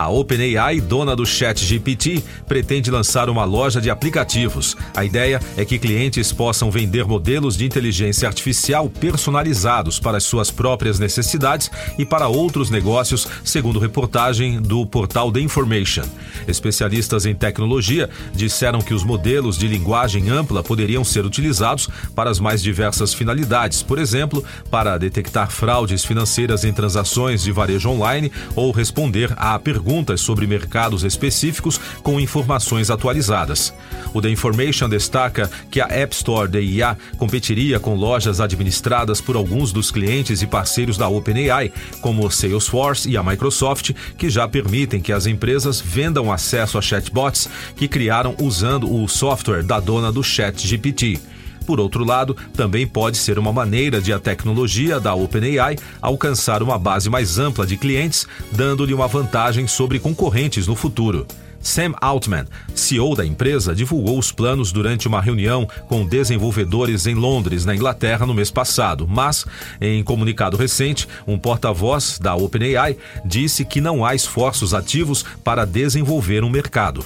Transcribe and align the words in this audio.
A 0.00 0.08
OpenAI, 0.08 0.80
dona 0.80 1.14
do 1.14 1.26
ChatGPT, 1.26 2.24
pretende 2.48 2.90
lançar 2.90 3.28
uma 3.28 3.44
loja 3.44 3.82
de 3.82 3.90
aplicativos. 3.90 4.74
A 4.96 5.04
ideia 5.04 5.38
é 5.58 5.64
que 5.66 5.78
clientes 5.78 6.32
possam 6.32 6.70
vender 6.70 7.04
modelos 7.04 7.54
de 7.54 7.66
inteligência 7.66 8.26
artificial 8.26 8.88
personalizados 8.88 10.00
para 10.00 10.16
as 10.16 10.24
suas 10.24 10.50
próprias 10.50 10.98
necessidades 10.98 11.70
e 11.98 12.06
para 12.06 12.28
outros 12.28 12.70
negócios, 12.70 13.28
segundo 13.44 13.78
reportagem 13.78 14.62
do 14.62 14.86
portal 14.86 15.30
The 15.30 15.40
Information. 15.40 16.04
Especialistas 16.48 17.26
em 17.26 17.34
tecnologia 17.34 18.08
disseram 18.34 18.80
que 18.80 18.94
os 18.94 19.04
modelos 19.04 19.58
de 19.58 19.68
linguagem 19.68 20.30
ampla 20.30 20.62
poderiam 20.62 21.04
ser 21.04 21.26
utilizados 21.26 21.90
para 22.14 22.30
as 22.30 22.40
mais 22.40 22.62
diversas 22.62 23.12
finalidades, 23.12 23.82
por 23.82 23.98
exemplo, 23.98 24.42
para 24.70 24.96
detectar 24.96 25.50
fraudes 25.50 26.06
financeiras 26.06 26.64
em 26.64 26.72
transações 26.72 27.42
de 27.42 27.52
varejo 27.52 27.90
online 27.90 28.32
ou 28.56 28.72
responder 28.72 29.34
a 29.36 29.58
perguntas 29.58 29.89
perguntas 29.90 30.20
sobre 30.20 30.46
mercados 30.46 31.02
específicos 31.02 31.80
com 32.00 32.20
informações 32.20 32.90
atualizadas. 32.90 33.74
O 34.14 34.22
The 34.22 34.30
Information 34.30 34.88
destaca 34.88 35.50
que 35.68 35.80
a 35.80 35.86
App 35.86 36.14
Store 36.14 36.48
da 36.48 36.60
IA 36.60 36.96
competiria 37.18 37.80
com 37.80 37.96
lojas 37.96 38.40
administradas 38.40 39.20
por 39.20 39.34
alguns 39.34 39.72
dos 39.72 39.90
clientes 39.90 40.42
e 40.42 40.46
parceiros 40.46 40.96
da 40.96 41.08
OpenAI, 41.08 41.72
como 42.00 42.24
o 42.24 42.30
Salesforce 42.30 43.10
e 43.10 43.16
a 43.16 43.22
Microsoft, 43.22 43.90
que 44.16 44.30
já 44.30 44.46
permitem 44.46 45.00
que 45.00 45.12
as 45.12 45.26
empresas 45.26 45.80
vendam 45.80 46.30
acesso 46.30 46.78
a 46.78 46.82
chatbots 46.82 47.48
que 47.74 47.88
criaram 47.88 48.36
usando 48.40 48.88
o 48.94 49.08
software 49.08 49.64
da 49.64 49.80
dona 49.80 50.12
do 50.12 50.22
ChatGPT. 50.22 51.18
Por 51.66 51.80
outro 51.80 52.04
lado, 52.04 52.36
também 52.54 52.86
pode 52.86 53.16
ser 53.16 53.38
uma 53.38 53.52
maneira 53.52 54.00
de 54.00 54.12
a 54.12 54.18
tecnologia 54.18 54.98
da 54.98 55.14
OpenAI 55.14 55.76
alcançar 56.00 56.62
uma 56.62 56.78
base 56.78 57.08
mais 57.08 57.38
ampla 57.38 57.66
de 57.66 57.76
clientes, 57.76 58.26
dando-lhe 58.52 58.94
uma 58.94 59.08
vantagem 59.08 59.66
sobre 59.66 59.98
concorrentes 59.98 60.66
no 60.66 60.74
futuro. 60.74 61.26
Sam 61.62 61.92
Altman, 62.00 62.46
CEO 62.74 63.14
da 63.14 63.24
empresa, 63.24 63.74
divulgou 63.74 64.18
os 64.18 64.32
planos 64.32 64.72
durante 64.72 65.06
uma 65.06 65.20
reunião 65.20 65.68
com 65.88 66.06
desenvolvedores 66.06 67.06
em 67.06 67.14
Londres, 67.14 67.64
na 67.64 67.74
Inglaterra, 67.74 68.26
no 68.26 68.34
mês 68.34 68.50
passado. 68.50 69.06
Mas, 69.06 69.44
em 69.80 70.02
comunicado 70.02 70.56
recente, 70.56 71.06
um 71.26 71.38
porta-voz 71.38 72.18
da 72.18 72.34
OpenAI 72.34 72.96
disse 73.24 73.64
que 73.64 73.80
não 73.80 74.04
há 74.04 74.14
esforços 74.14 74.72
ativos 74.72 75.24
para 75.44 75.66
desenvolver 75.66 76.42
um 76.42 76.50
mercado. 76.50 77.04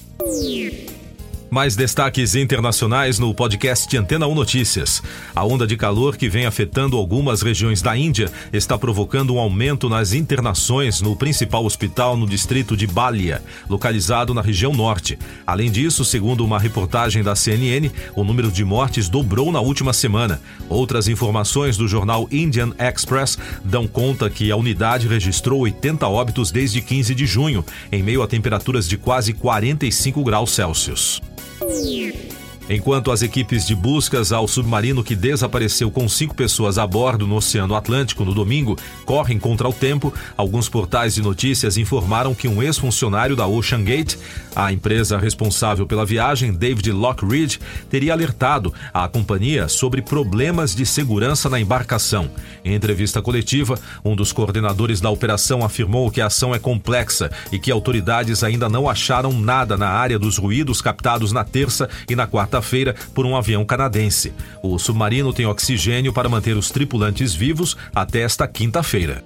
Mais 1.54 1.76
destaques 1.76 2.34
internacionais 2.34 3.20
no 3.20 3.32
podcast 3.32 3.96
Antena 3.96 4.26
1 4.26 4.34
Notícias. 4.34 5.00
A 5.36 5.44
onda 5.44 5.68
de 5.68 5.76
calor 5.76 6.16
que 6.16 6.28
vem 6.28 6.46
afetando 6.46 6.96
algumas 6.96 7.42
regiões 7.42 7.80
da 7.80 7.96
Índia 7.96 8.28
está 8.52 8.76
provocando 8.76 9.32
um 9.32 9.38
aumento 9.38 9.88
nas 9.88 10.12
internações 10.14 11.00
no 11.00 11.14
principal 11.14 11.64
hospital 11.64 12.16
no 12.16 12.26
distrito 12.26 12.76
de 12.76 12.88
Balia, 12.88 13.40
localizado 13.70 14.34
na 14.34 14.42
região 14.42 14.72
norte. 14.72 15.16
Além 15.46 15.70
disso, 15.70 16.04
segundo 16.04 16.44
uma 16.44 16.58
reportagem 16.58 17.22
da 17.22 17.36
CNN, 17.36 17.88
o 18.16 18.24
número 18.24 18.50
de 18.50 18.64
mortes 18.64 19.08
dobrou 19.08 19.52
na 19.52 19.60
última 19.60 19.92
semana. 19.92 20.40
Outras 20.68 21.06
informações 21.06 21.76
do 21.76 21.86
jornal 21.86 22.26
Indian 22.32 22.72
Express 22.80 23.38
dão 23.64 23.86
conta 23.86 24.28
que 24.28 24.50
a 24.50 24.56
unidade 24.56 25.06
registrou 25.06 25.60
80 25.60 26.04
óbitos 26.08 26.50
desde 26.50 26.80
15 26.80 27.14
de 27.14 27.26
junho, 27.26 27.64
em 27.92 28.02
meio 28.02 28.24
a 28.24 28.26
temperaturas 28.26 28.88
de 28.88 28.96
quase 28.96 29.32
45 29.32 30.24
graus 30.24 30.50
Celsius. 30.50 31.22
Yeah. 31.60 32.23
Enquanto 32.68 33.12
as 33.12 33.20
equipes 33.20 33.66
de 33.66 33.74
buscas 33.74 34.32
ao 34.32 34.48
submarino 34.48 35.04
que 35.04 35.14
desapareceu 35.14 35.90
com 35.90 36.08
cinco 36.08 36.34
pessoas 36.34 36.78
a 36.78 36.86
bordo 36.86 37.26
no 37.26 37.36
Oceano 37.36 37.74
Atlântico 37.74 38.24
no 38.24 38.32
domingo 38.32 38.78
correm 39.04 39.38
contra 39.38 39.68
o 39.68 39.72
tempo, 39.72 40.14
alguns 40.34 40.66
portais 40.66 41.14
de 41.14 41.20
notícias 41.20 41.76
informaram 41.76 42.34
que 42.34 42.48
um 42.48 42.62
ex-funcionário 42.62 43.36
da 43.36 43.46
Ocean 43.46 43.84
Gate, 43.84 44.16
a 44.56 44.72
empresa 44.72 45.18
responsável 45.18 45.86
pela 45.86 46.06
viagem, 46.06 46.54
David 46.54 46.90
Lockridge, 46.90 47.60
teria 47.90 48.14
alertado 48.14 48.72
a 48.94 49.06
companhia 49.08 49.68
sobre 49.68 50.00
problemas 50.00 50.74
de 50.74 50.86
segurança 50.86 51.50
na 51.50 51.60
embarcação. 51.60 52.30
Em 52.64 52.74
entrevista 52.74 53.20
coletiva, 53.20 53.78
um 54.02 54.16
dos 54.16 54.32
coordenadores 54.32 55.02
da 55.02 55.10
operação 55.10 55.62
afirmou 55.62 56.10
que 56.10 56.22
a 56.22 56.26
ação 56.26 56.54
é 56.54 56.58
complexa 56.58 57.30
e 57.52 57.58
que 57.58 57.70
autoridades 57.70 58.42
ainda 58.42 58.70
não 58.70 58.88
acharam 58.88 59.32
nada 59.32 59.76
na 59.76 59.88
área 59.88 60.18
dos 60.18 60.38
ruídos 60.38 60.80
captados 60.80 61.30
na 61.30 61.44
terça 61.44 61.90
e 62.08 62.16
na 62.16 62.26
quarta 62.26 62.53
quarta-feira 62.54 62.94
por 63.12 63.26
um 63.26 63.36
avião 63.36 63.64
canadense. 63.64 64.32
O 64.62 64.78
submarino 64.78 65.32
tem 65.32 65.46
oxigênio 65.46 66.12
para 66.12 66.28
manter 66.28 66.56
os 66.56 66.70
tripulantes 66.70 67.34
vivos 67.34 67.76
até 67.94 68.20
esta 68.20 68.46
quinta-feira. 68.46 69.24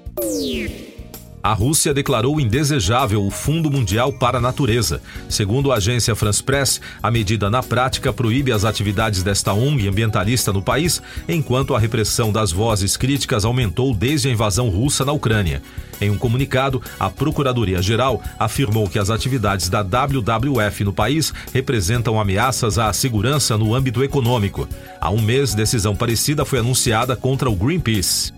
A 1.42 1.52
Rússia 1.52 1.94
declarou 1.94 2.40
indesejável 2.40 3.24
o 3.24 3.30
Fundo 3.30 3.70
Mundial 3.70 4.12
para 4.12 4.38
a 4.38 4.40
Natureza. 4.40 5.00
Segundo 5.28 5.70
a 5.70 5.76
agência 5.76 6.14
France 6.14 6.42
Press, 6.42 6.80
a 7.02 7.10
medida 7.10 7.48
na 7.48 7.62
prática 7.62 8.12
proíbe 8.12 8.50
as 8.50 8.64
atividades 8.64 9.22
desta 9.22 9.52
ONG 9.52 9.86
ambientalista 9.88 10.52
no 10.52 10.60
país, 10.60 11.00
enquanto 11.28 11.74
a 11.74 11.78
repressão 11.78 12.32
das 12.32 12.50
vozes 12.50 12.96
críticas 12.96 13.44
aumentou 13.44 13.94
desde 13.94 14.28
a 14.28 14.32
invasão 14.32 14.68
russa 14.68 15.04
na 15.04 15.12
Ucrânia. 15.12 15.62
Em 16.00 16.10
um 16.10 16.18
comunicado, 16.18 16.82
a 16.98 17.08
Procuradoria-Geral 17.08 18.22
afirmou 18.38 18.88
que 18.88 18.98
as 18.98 19.10
atividades 19.10 19.68
da 19.68 19.82
WWF 19.82 20.84
no 20.84 20.92
país 20.92 21.32
representam 21.52 22.20
ameaças 22.20 22.78
à 22.78 22.92
segurança 22.92 23.56
no 23.56 23.74
âmbito 23.74 24.02
econômico. 24.02 24.68
Há 25.00 25.10
um 25.10 25.20
mês, 25.20 25.54
decisão 25.54 25.94
parecida 25.94 26.44
foi 26.44 26.58
anunciada 26.58 27.16
contra 27.16 27.48
o 27.48 27.56
Greenpeace. 27.56 28.32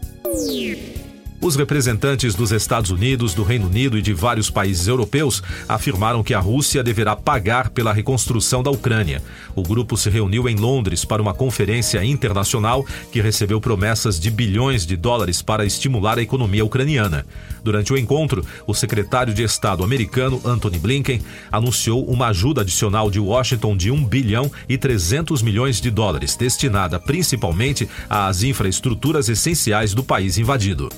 Os 1.42 1.56
representantes 1.56 2.34
dos 2.34 2.52
Estados 2.52 2.90
Unidos, 2.90 3.32
do 3.32 3.42
Reino 3.42 3.66
Unido 3.66 3.96
e 3.96 4.02
de 4.02 4.12
vários 4.12 4.50
países 4.50 4.86
europeus 4.86 5.42
afirmaram 5.66 6.22
que 6.22 6.34
a 6.34 6.38
Rússia 6.38 6.82
deverá 6.82 7.16
pagar 7.16 7.70
pela 7.70 7.94
reconstrução 7.94 8.62
da 8.62 8.70
Ucrânia. 8.70 9.22
O 9.56 9.62
grupo 9.62 9.96
se 9.96 10.10
reuniu 10.10 10.46
em 10.50 10.56
Londres 10.56 11.02
para 11.02 11.22
uma 11.22 11.32
conferência 11.32 12.04
internacional 12.04 12.84
que 13.10 13.22
recebeu 13.22 13.58
promessas 13.58 14.20
de 14.20 14.30
bilhões 14.30 14.84
de 14.84 14.98
dólares 14.98 15.40
para 15.40 15.64
estimular 15.64 16.18
a 16.18 16.22
economia 16.22 16.62
ucraniana. 16.62 17.24
Durante 17.64 17.90
o 17.90 17.96
encontro, 17.96 18.44
o 18.66 18.74
secretário 18.74 19.32
de 19.32 19.42
Estado 19.42 19.82
americano, 19.82 20.42
Anthony 20.44 20.78
Blinken, 20.78 21.22
anunciou 21.50 22.04
uma 22.04 22.26
ajuda 22.26 22.60
adicional 22.60 23.10
de 23.10 23.18
Washington 23.18 23.74
de 23.78 23.90
1 23.90 24.04
bilhão 24.04 24.52
e 24.68 24.76
300 24.76 25.40
milhões 25.40 25.80
de 25.80 25.90
dólares, 25.90 26.36
destinada 26.36 27.00
principalmente 27.00 27.88
às 28.10 28.42
infraestruturas 28.42 29.30
essenciais 29.30 29.94
do 29.94 30.04
país 30.04 30.36
invadido. 30.36 30.90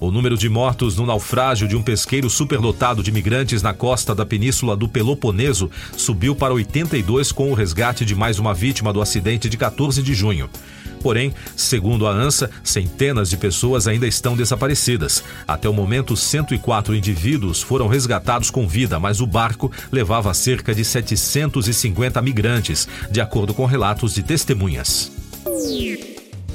O 0.00 0.10
número 0.10 0.36
de 0.36 0.48
mortos 0.48 0.96
no 0.96 1.06
naufrágio 1.06 1.68
de 1.68 1.76
um 1.76 1.82
pesqueiro 1.82 2.28
superlotado 2.28 3.02
de 3.02 3.12
migrantes 3.12 3.62
na 3.62 3.72
costa 3.72 4.14
da 4.14 4.26
península 4.26 4.76
do 4.76 4.88
Peloponeso 4.88 5.70
subiu 5.96 6.34
para 6.34 6.52
82 6.52 7.30
com 7.30 7.50
o 7.50 7.54
resgate 7.54 8.04
de 8.04 8.14
mais 8.14 8.40
uma 8.40 8.52
vítima 8.52 8.92
do 8.92 9.00
acidente 9.00 9.48
de 9.48 9.56
14 9.56 10.02
de 10.02 10.12
junho. 10.12 10.50
Porém, 11.02 11.34
segundo 11.56 12.06
a 12.06 12.10
ANSA, 12.10 12.50
centenas 12.62 13.30
de 13.30 13.36
pessoas 13.36 13.86
ainda 13.86 14.06
estão 14.06 14.36
desaparecidas. 14.36 15.22
Até 15.46 15.68
o 15.68 15.72
momento, 15.72 16.16
104 16.16 16.94
indivíduos 16.94 17.62
foram 17.62 17.88
resgatados 17.88 18.50
com 18.50 18.66
vida, 18.66 18.98
mas 19.00 19.20
o 19.20 19.26
barco 19.26 19.70
levava 19.90 20.34
cerca 20.34 20.74
de 20.74 20.84
750 20.84 22.20
migrantes, 22.22 22.88
de 23.10 23.20
acordo 23.20 23.52
com 23.54 23.66
relatos 23.66 24.14
de 24.14 24.22
testemunhas. 24.22 25.21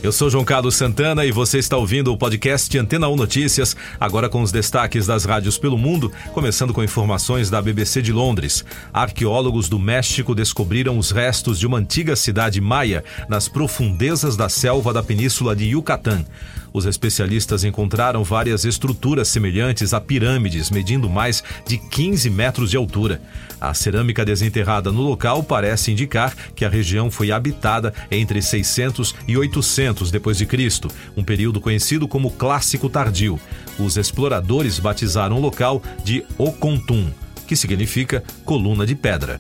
Eu 0.03 0.11
sou 0.11 0.29
João 0.29 0.45
Carlos 0.45 0.75
Santana 0.75 1.25
e 1.25 1.31
você 1.31 1.57
está 1.57 1.75
ouvindo 1.75 2.13
o 2.13 2.17
podcast 2.17 2.77
Antena 2.77 3.09
1 3.09 3.15
Notícias, 3.15 3.75
agora 3.99 4.29
com 4.29 4.43
os 4.43 4.51
destaques 4.51 5.07
das 5.07 5.25
rádios 5.25 5.57
pelo 5.57 5.75
mundo, 5.75 6.11
começando 6.33 6.71
com 6.71 6.83
informações 6.83 7.49
da 7.49 7.59
BBC 7.59 8.03
de 8.03 8.13
Londres. 8.13 8.63
Arqueólogos 8.93 9.67
do 9.67 9.79
México 9.79 10.35
descobriram 10.35 10.99
os 10.99 11.09
restos 11.09 11.57
de 11.57 11.65
uma 11.65 11.79
antiga 11.79 12.15
cidade 12.15 12.61
maia 12.61 13.03
nas 13.27 13.47
profundezas 13.47 14.37
da 14.37 14.47
selva 14.47 14.93
da 14.93 15.01
península 15.01 15.55
de 15.55 15.65
Yucatán. 15.65 16.23
Os 16.71 16.85
especialistas 16.85 17.63
encontraram 17.63 18.23
várias 18.23 18.63
estruturas 18.63 19.27
semelhantes 19.29 19.95
a 19.95 20.01
pirâmides, 20.01 20.69
medindo 20.69 21.09
mais 21.09 21.43
de 21.65 21.79
15 21.79 22.29
metros 22.29 22.69
de 22.69 22.77
altura. 22.77 23.19
A 23.59 23.73
cerâmica 23.73 24.23
desenterrada 24.23 24.91
no 24.91 25.01
local 25.01 25.41
parece 25.41 25.91
indicar 25.91 26.35
que 26.55 26.63
a 26.63 26.69
região 26.69 27.09
foi 27.09 27.31
habitada 27.31 27.91
entre 28.11 28.43
600 28.43 29.15
e 29.27 29.35
800 29.35 29.86
depois 30.11 30.37
de 30.37 30.45
Cristo, 30.45 30.89
um 31.15 31.23
período 31.23 31.61
conhecido 31.61 32.07
como 32.07 32.31
Clássico 32.31 32.89
Tardio. 32.89 33.39
Os 33.79 33.97
exploradores 33.97 34.79
batizaram 34.79 35.37
o 35.37 35.41
local 35.41 35.81
de 36.03 36.23
Ocontum, 36.37 37.09
que 37.47 37.55
significa 37.55 38.23
coluna 38.43 38.85
de 38.85 38.95
pedra. 38.95 39.39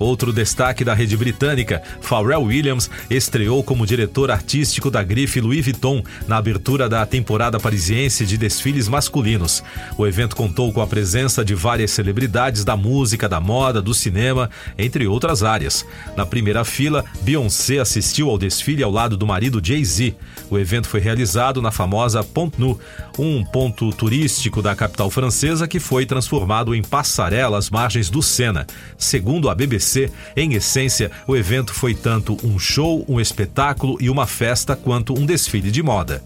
Outro 0.00 0.32
destaque 0.32 0.82
da 0.82 0.94
rede 0.94 1.14
britânica, 1.14 1.82
Pharrell 2.00 2.44
Williams 2.44 2.88
estreou 3.10 3.62
como 3.62 3.86
diretor 3.86 4.30
artístico 4.30 4.90
da 4.90 5.02
grife 5.02 5.42
Louis 5.42 5.62
Vuitton 5.62 6.02
na 6.26 6.38
abertura 6.38 6.88
da 6.88 7.04
temporada 7.04 7.60
parisiense 7.60 8.24
de 8.24 8.38
desfiles 8.38 8.88
masculinos. 8.88 9.62
O 9.98 10.06
evento 10.06 10.34
contou 10.34 10.72
com 10.72 10.80
a 10.80 10.86
presença 10.86 11.44
de 11.44 11.54
várias 11.54 11.90
celebridades 11.90 12.64
da 12.64 12.78
música, 12.78 13.28
da 13.28 13.40
moda, 13.40 13.82
do 13.82 13.92
cinema, 13.92 14.48
entre 14.78 15.06
outras 15.06 15.42
áreas. 15.42 15.84
Na 16.16 16.24
primeira 16.24 16.64
fila, 16.64 17.04
Beyoncé 17.20 17.78
assistiu 17.78 18.30
ao 18.30 18.38
desfile 18.38 18.82
ao 18.82 18.90
lado 18.90 19.18
do 19.18 19.26
marido 19.26 19.60
Jay-Z. 19.62 20.14
O 20.48 20.58
evento 20.58 20.88
foi 20.88 21.00
realizado 21.00 21.60
na 21.60 21.70
famosa 21.70 22.24
Pont 22.24 22.58
Nou, 22.58 22.80
um 23.18 23.44
ponto 23.44 23.92
turístico 23.92 24.62
da 24.62 24.74
capital 24.74 25.10
francesa 25.10 25.68
que 25.68 25.78
foi 25.78 26.06
transformado 26.06 26.74
em 26.74 26.82
passarela 26.82 27.58
às 27.58 27.68
margens 27.68 28.08
do 28.08 28.22
Sena. 28.22 28.66
Segundo 28.96 29.50
a 29.50 29.54
BBC, 29.54 29.89
em 30.36 30.54
essência, 30.54 31.10
o 31.26 31.36
evento 31.36 31.72
foi 31.74 31.94
tanto 31.94 32.36
um 32.44 32.58
show, 32.58 33.04
um 33.08 33.20
espetáculo 33.20 33.96
e 34.00 34.10
uma 34.10 34.26
festa 34.26 34.76
quanto 34.76 35.14
um 35.14 35.26
desfile 35.26 35.70
de 35.70 35.82
moda. 35.82 36.22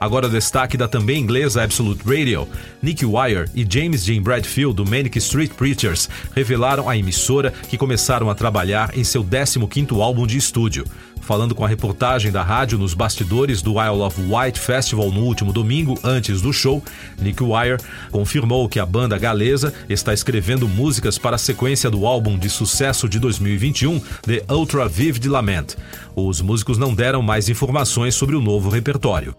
Agora 0.00 0.30
destaque 0.30 0.78
da 0.78 0.88
também 0.88 1.20
inglesa 1.20 1.62
Absolute 1.62 2.02
Radio. 2.06 2.48
Nick 2.82 3.04
Wire 3.04 3.50
e 3.54 3.66
James 3.68 4.02
Jean 4.02 4.22
Bradfield, 4.22 4.74
do 4.74 4.86
Manic 4.86 5.18
Street 5.18 5.50
Preachers, 5.50 6.08
revelaram 6.34 6.88
à 6.88 6.96
emissora 6.96 7.52
que 7.68 7.76
começaram 7.76 8.30
a 8.30 8.34
trabalhar 8.34 8.96
em 8.96 9.04
seu 9.04 9.22
15º 9.22 10.00
álbum 10.00 10.26
de 10.26 10.38
estúdio. 10.38 10.86
Falando 11.20 11.54
com 11.54 11.62
a 11.62 11.68
reportagem 11.68 12.32
da 12.32 12.42
rádio 12.42 12.78
nos 12.78 12.94
bastidores 12.94 13.60
do 13.60 13.72
Isle 13.72 14.00
of 14.00 14.18
Wight 14.22 14.58
Festival 14.58 15.12
no 15.12 15.20
último 15.20 15.52
domingo, 15.52 15.98
antes 16.02 16.40
do 16.40 16.50
show, 16.50 16.82
Nick 17.20 17.42
Wire 17.42 17.76
confirmou 18.10 18.70
que 18.70 18.80
a 18.80 18.86
banda 18.86 19.18
galesa 19.18 19.74
está 19.86 20.14
escrevendo 20.14 20.66
músicas 20.66 21.18
para 21.18 21.36
a 21.36 21.38
sequência 21.38 21.90
do 21.90 22.06
álbum 22.06 22.38
de 22.38 22.48
sucesso 22.48 23.06
de 23.06 23.18
2021, 23.18 24.00
The 24.22 24.44
Ultra 24.48 24.88
Vivid 24.88 25.28
Lament. 25.28 25.76
Os 26.16 26.40
músicos 26.40 26.78
não 26.78 26.94
deram 26.94 27.20
mais 27.20 27.50
informações 27.50 28.14
sobre 28.14 28.34
o 28.34 28.40
novo 28.40 28.70
repertório. 28.70 29.36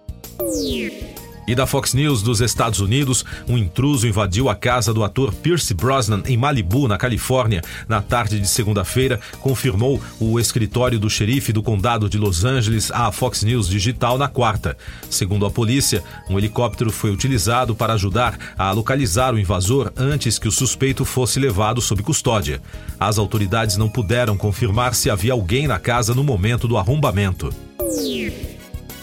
E 1.51 1.56
da 1.56 1.68
Fox 1.68 1.94
News 1.94 2.24
dos 2.24 2.39
Estados 2.39 2.80
Unidos, 2.80 3.25
um 3.45 3.57
intruso 3.57 4.07
invadiu 4.07 4.48
a 4.48 4.56
casa 4.56 4.94
do 4.94 5.03
ator 5.03 5.33
Pierce 5.33 5.74
Brosnan 5.74 6.24
em 6.25 6.38
Malibu, 6.38 6.88
na 6.88 6.98
Califórnia, 6.98 7.62
na 7.89 8.01
tarde 8.01 8.39
de 8.39 8.48
segunda-feira, 8.48 9.19
confirmou 9.42 10.01
o 10.18 10.39
escritório 10.39 10.98
do 10.98 11.09
xerife 11.09 11.51
do 11.51 11.62
condado 11.62 12.07
de 12.07 12.18
Los 12.18 12.45
Angeles 12.45 12.89
à 12.89 13.12
Fox 13.12 13.44
News 13.44 13.68
Digital 13.68 14.18
na 14.18 14.30
quarta. 14.30 14.77
Segundo 15.09 15.45
a 15.45 15.51
polícia, 15.51 16.01
um 16.30 16.38
helicóptero 16.38 16.89
foi 16.89 17.12
utilizado 17.12 17.75
para 17.75 17.95
ajudar 17.95 18.38
a 18.57 18.71
localizar 18.71 19.33
o 19.33 19.38
invasor 19.38 19.92
antes 19.98 20.39
que 20.39 20.48
o 20.48 20.53
suspeito 20.53 21.03
fosse 21.03 21.38
levado 21.38 21.81
sob 21.81 22.01
custódia. 22.01 22.62
As 22.98 23.18
autoridades 23.18 23.75
não 23.75 23.89
puderam 23.89 24.38
confirmar 24.38 24.95
se 24.95 25.09
havia 25.09 25.33
alguém 25.33 25.68
na 25.68 25.80
casa 25.80 26.15
no 26.15 26.24
momento 26.24 26.65
do 26.65 26.77
arrombamento. 26.77 27.53